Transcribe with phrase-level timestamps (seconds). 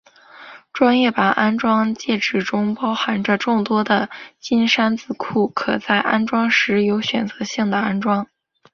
[0.73, 8.25] 专业版安装介质中包含着众多的金山字库可在安装时有选择性的安装。